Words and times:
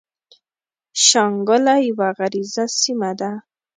شانګله 1.05 1.75
يوه 1.87 2.09
غريزه 2.17 2.65
سيمه 2.81 3.11
ده 3.19 3.31
ـ 3.37 3.41